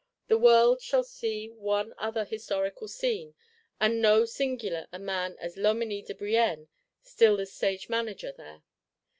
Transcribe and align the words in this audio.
—the 0.29 0.37
World 0.39 0.81
shall 0.81 1.03
see 1.03 1.47
one 1.51 1.93
other 1.99 2.25
Historical 2.25 2.87
Scene; 2.87 3.35
and 3.79 4.01
so 4.03 4.25
singular 4.25 4.87
a 4.91 4.97
man 4.97 5.35
as 5.39 5.57
Loménie 5.57 6.03
de 6.03 6.15
Brienne 6.15 6.69
still 7.03 7.37
the 7.37 7.45
Stage 7.45 7.87
manager 7.87 8.31
there. 8.35 8.63